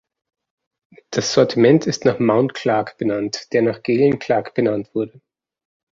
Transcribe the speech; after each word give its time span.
Das 1.11 1.31
Sortiment 1.31 1.85
ist 1.85 2.05
nach 2.05 2.17
Mount 2.17 2.55
Clark 2.55 2.97
benannt, 2.97 3.53
der 3.53 3.61
nach 3.61 3.83
Galen 3.83 4.17
Clark 4.17 4.55
benannt 4.55 4.95
wurde. 4.95 5.21